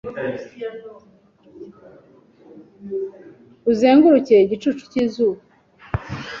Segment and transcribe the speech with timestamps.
[3.71, 5.41] Uzenguruke, igicucu cy'izuba